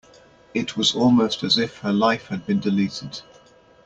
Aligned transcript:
It 0.55 0.75
was 0.75 0.95
almost 0.95 1.43
as 1.43 1.59
if 1.59 1.77
her 1.81 1.93
life 1.93 2.25
had 2.29 2.47
been 2.47 2.59
deleted. 2.59 3.19